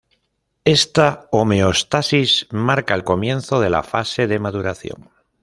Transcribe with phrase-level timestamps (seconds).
[0.65, 5.11] Esta homeostasis marca el comienzo de la fase de maduración.